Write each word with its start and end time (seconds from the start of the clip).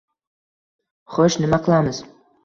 Xo`sh, 1.17 1.37
nima 1.43 1.59
qilamiz 1.67 2.01